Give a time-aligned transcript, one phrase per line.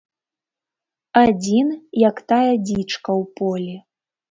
[1.23, 1.67] Адзін,
[2.07, 3.75] як тая дзічка ў полі.